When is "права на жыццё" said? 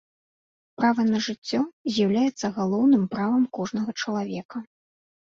0.79-1.59